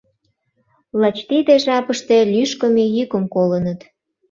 Лач 1.01 1.17
тиде 1.29 1.53
жапыште 1.65 2.17
лӱшкымӧ 2.31 2.85
йӱкым 2.95 3.23
колыныт. 3.33 3.79